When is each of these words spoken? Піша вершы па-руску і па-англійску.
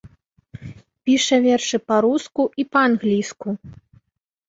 Піша 1.09 1.35
вершы 1.45 1.77
па-руску 1.91 2.43
і 2.63 2.69
па-англійску. 2.75 3.49